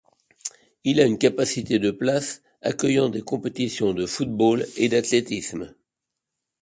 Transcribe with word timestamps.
Il 0.83 0.99
a 0.99 1.05
une 1.05 1.19
capacité 1.19 1.77
de 1.77 1.91
places, 1.91 2.41
accueillant 2.63 3.09
des 3.09 3.21
compétitions 3.21 3.93
de 3.93 4.07
football 4.07 4.65
et 4.77 4.89
d'athlétisme. 4.89 5.75